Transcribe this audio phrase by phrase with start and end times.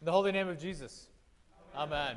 [0.00, 1.08] In the holy name of Jesus.
[1.74, 2.16] Amen.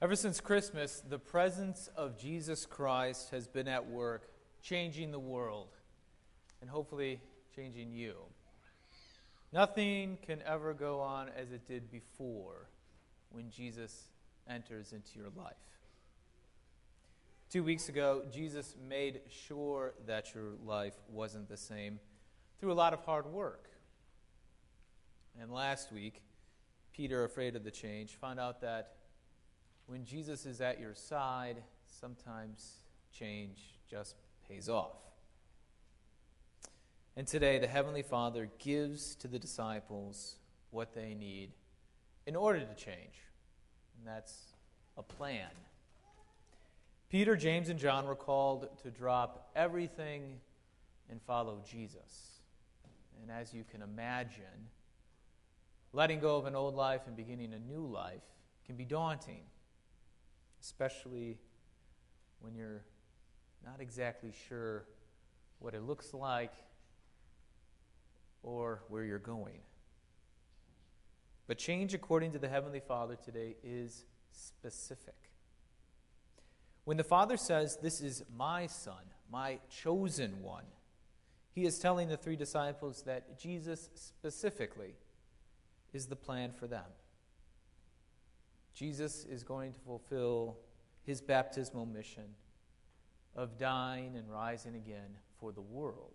[0.00, 4.30] Ever since Christmas, the presence of Jesus Christ has been at work,
[4.62, 5.68] changing the world,
[6.62, 7.20] and hopefully
[7.54, 8.14] changing you.
[9.52, 12.66] Nothing can ever go on as it did before
[13.30, 14.04] when Jesus
[14.48, 15.52] enters into your life.
[17.50, 22.00] Two weeks ago, Jesus made sure that your life wasn't the same
[22.58, 23.68] through a lot of hard work.
[25.40, 26.22] And last week,
[26.92, 28.96] Peter, afraid of the change, found out that
[29.86, 32.82] when Jesus is at your side, sometimes
[33.12, 33.58] change
[33.90, 34.16] just
[34.48, 34.96] pays off.
[37.16, 40.36] And today, the Heavenly Father gives to the disciples
[40.70, 41.50] what they need
[42.26, 43.14] in order to change.
[43.98, 44.34] And that's
[44.96, 45.50] a plan.
[47.10, 50.40] Peter, James, and John were called to drop everything
[51.10, 52.40] and follow Jesus.
[53.20, 54.70] And as you can imagine,
[55.92, 58.22] letting go of an old life and beginning a new life
[58.66, 59.42] can be daunting,
[60.60, 61.38] especially
[62.40, 62.84] when you're
[63.64, 64.84] not exactly sure
[65.58, 66.54] what it looks like
[68.42, 69.60] or where you're going.
[71.46, 75.14] But change, according to the Heavenly Father today, is specific.
[76.84, 80.64] When the Father says, This is my Son, my chosen one,
[81.54, 84.94] he is telling the three disciples that Jesus specifically
[85.92, 86.84] is the plan for them.
[88.74, 90.56] Jesus is going to fulfill
[91.04, 92.34] his baptismal mission
[93.34, 96.14] of dying and rising again for the world,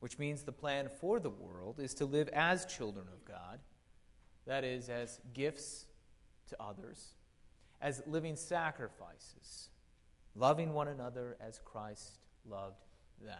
[0.00, 3.60] which means the plan for the world is to live as children of God,
[4.46, 5.86] that is, as gifts
[6.48, 7.14] to others,
[7.80, 9.70] as living sacrifices,
[10.34, 12.84] loving one another as Christ loved
[13.20, 13.38] them.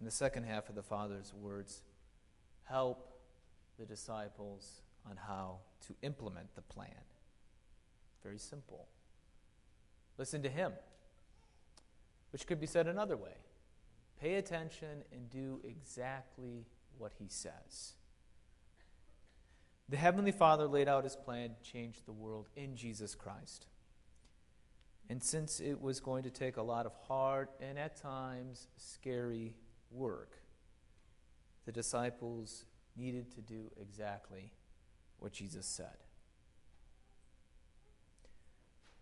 [0.00, 1.82] In the second half of the Father's words,
[2.66, 3.08] help
[3.78, 6.90] the disciples on how to implement the plan.
[8.22, 8.86] Very simple.
[10.18, 10.72] Listen to Him,
[12.32, 13.34] which could be said another way
[14.18, 16.64] pay attention and do exactly
[16.96, 17.92] what He says.
[19.88, 23.66] The Heavenly Father laid out His plan to change the world in Jesus Christ.
[25.08, 29.54] And since it was going to take a lot of hard and at times scary
[29.90, 30.32] work,
[31.66, 32.64] the disciples
[32.96, 34.52] needed to do exactly
[35.18, 35.98] what Jesus said.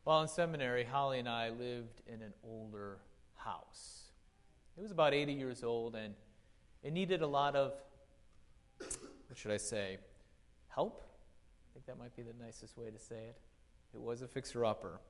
[0.02, 2.98] While in seminary, Holly and I lived in an older
[3.36, 4.04] house.
[4.76, 6.14] It was about 80 years old and
[6.82, 7.72] it needed a lot of,
[8.78, 9.98] what should I say,
[10.68, 11.02] help?
[11.02, 13.36] I think that might be the nicest way to say it.
[13.94, 15.00] It was a fixer upper.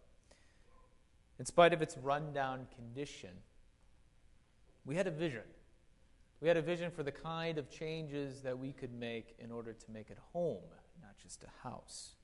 [1.38, 3.31] In spite of its rundown condition,
[4.84, 5.43] we had a vision.
[6.44, 9.72] We had a vision for the kind of changes that we could make in order
[9.72, 10.60] to make it home,
[11.00, 12.16] not just a house.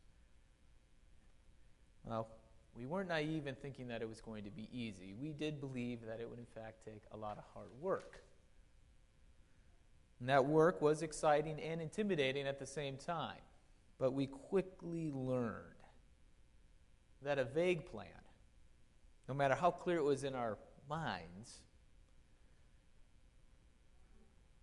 [2.04, 2.28] Well,
[2.76, 5.14] we weren't naive in thinking that it was going to be easy.
[5.18, 8.22] We did believe that it would, in fact, take a lot of hard work.
[10.18, 13.40] And that work was exciting and intimidating at the same time.
[13.98, 15.64] But we quickly learned
[17.22, 18.08] that a vague plan,
[19.28, 20.58] no matter how clear it was in our
[20.90, 21.62] minds,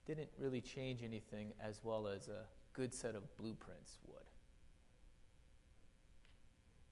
[0.07, 4.23] didn't really change anything as well as a good set of blueprints would.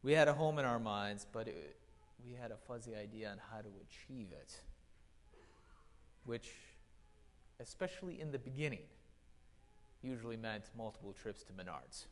[0.04, 1.78] We had a home in our minds, but it,
[2.28, 4.60] we had a fuzzy idea on how to achieve it,
[6.26, 6.52] which,
[7.60, 8.84] especially in the beginning,
[10.04, 12.06] usually meant multiple trips to Menards.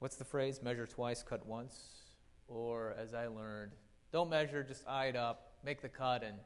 [0.00, 0.60] What's the phrase?
[0.62, 1.78] Measure twice, cut once?
[2.48, 3.72] Or, as I learned,
[4.12, 6.36] don't measure, just eye it up, make the cut, and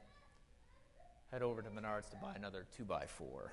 [1.30, 3.50] head over to Menards to buy another 2x4.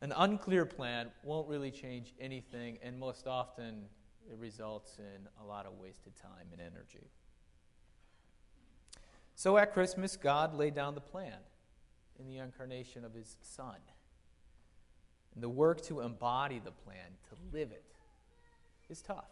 [0.00, 3.84] An unclear plan won't really change anything, and most often
[4.30, 7.10] it results in a lot of wasted time and energy.
[9.34, 11.38] So at Christmas, God laid down the plan
[12.18, 13.76] in the incarnation of His Son.
[15.34, 17.84] And the work to embody the plan, to live it,
[18.88, 19.24] is tough.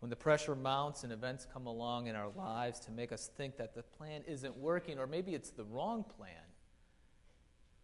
[0.00, 3.56] When the pressure mounts and events come along in our lives to make us think
[3.56, 6.30] that the plan isn't working, or maybe it's the wrong plan,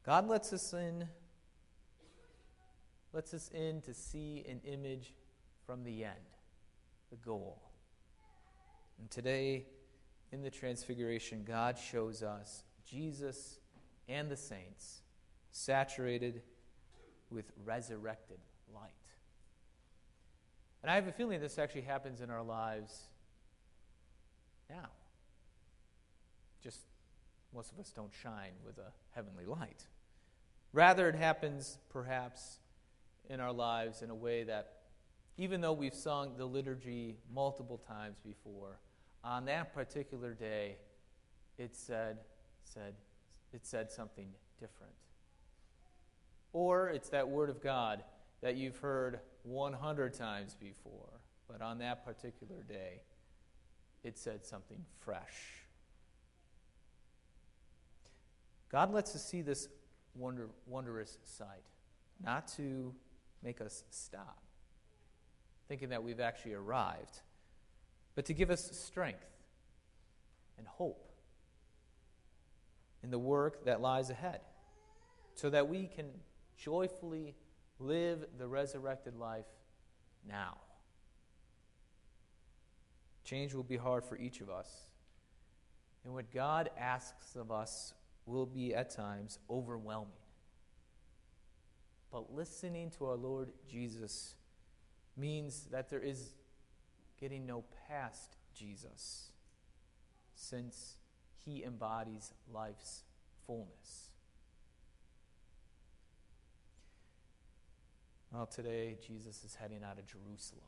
[0.05, 1.09] God lets us in,
[3.13, 5.15] lets us in to see an image
[5.67, 6.15] from the end,
[7.11, 7.63] the goal.
[9.01, 9.67] And today,
[10.31, 13.59] in the Transfiguration, God shows us Jesus
[14.09, 15.03] and the saints
[15.51, 16.43] saturated
[17.31, 18.39] with resurrected
[18.73, 19.04] light.
[20.85, 23.05] And I have a feeling this actually happens in our lives
[24.69, 24.91] now.
[26.63, 26.81] Just
[27.55, 29.87] most of us don't shine with a heavenly light.
[30.75, 32.59] Rather, it happens perhaps
[33.31, 34.75] in our lives in a way that,
[35.39, 38.79] even though we've sung the liturgy multiple times before,
[39.25, 40.77] on that particular day,
[41.57, 42.19] it said,
[42.63, 42.93] said,
[43.55, 44.29] it said something
[44.61, 44.93] different.
[46.53, 48.05] Or it's that word of God
[48.43, 53.03] that you've heard 100 times before, but on that particular day,
[54.03, 55.65] it said something fresh.
[58.71, 59.69] God lets us see this
[60.17, 61.63] wonder, wondrous sight,
[62.23, 62.95] not to
[63.43, 64.43] make us stop,
[65.69, 67.21] thinking that we've actually arrived,
[68.15, 69.25] but to give us strength
[70.59, 71.13] and hope
[73.03, 74.41] in the work that lies ahead,
[75.35, 76.07] so that we can
[76.57, 77.35] joyfully
[77.85, 79.47] live the resurrected life
[80.29, 80.57] now.
[83.25, 84.69] Change will be hard for each of us.
[86.05, 87.95] And what God asks of us
[88.27, 90.13] will be at times overwhelming.
[92.13, 94.35] But listening to our Lord Jesus
[95.17, 96.35] means that there is
[97.19, 99.33] getting no past Jesus,
[100.35, 100.99] since
[101.45, 103.03] he embodies life's
[103.47, 104.11] fullness.
[108.35, 110.65] Well, today Jesus is heading out of Jerusalem,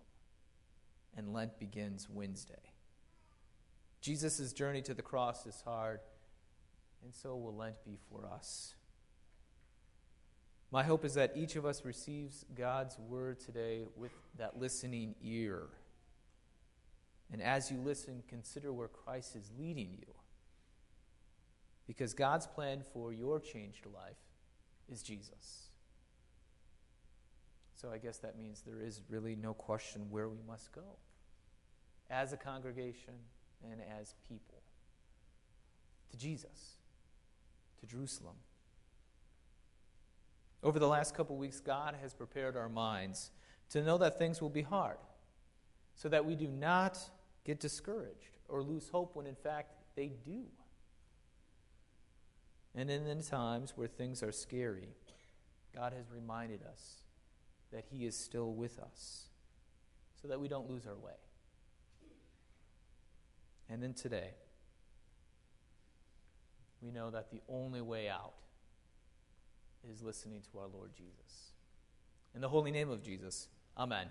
[1.16, 2.62] and Lent begins Wednesday.
[4.00, 5.98] Jesus' journey to the cross is hard
[7.02, 8.76] and so will Lent be for us.
[10.70, 15.62] My hope is that each of us receives God's word today with that listening ear.
[17.32, 20.14] And as you listen, consider where Christ is leading you.
[21.88, 24.22] Because God's plan for your changed life
[24.88, 25.65] is Jesus.
[27.76, 30.96] So I guess that means there is really no question where we must go
[32.08, 33.14] as a congregation
[33.62, 34.62] and as people
[36.10, 36.78] to Jesus
[37.80, 38.36] to Jerusalem.
[40.62, 43.30] Over the last couple weeks, God has prepared our minds
[43.70, 44.96] to know that things will be hard,
[45.94, 46.98] so that we do not
[47.44, 50.44] get discouraged or lose hope when in fact they do.
[52.74, 54.88] And in the times where things are scary,
[55.74, 57.02] God has reminded us
[57.72, 59.26] that He is still with us
[60.20, 61.12] so that we don't lose our way.
[63.68, 64.30] And then today,
[66.80, 68.34] we know that the only way out
[69.90, 71.52] is listening to our Lord Jesus.
[72.34, 74.08] In the holy name of Jesus, amen.